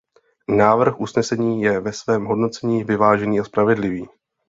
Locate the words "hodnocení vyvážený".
2.25-3.39